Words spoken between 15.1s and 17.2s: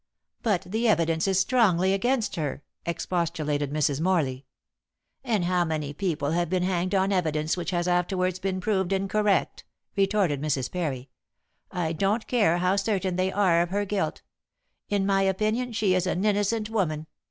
opinion she is an innocent woman.